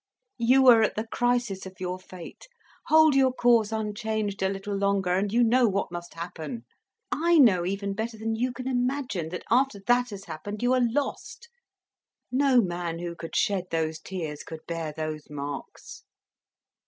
[0.39, 2.47] "You are at the crisis of your fate.
[2.87, 6.65] Hold your course unchanged a little longer, and you know what must happen.
[7.11, 10.81] I know even better than you can imagine, that, after that has happened, you are
[10.81, 11.49] lost.
[12.31, 16.01] No man who could shed those tears could bear those marks."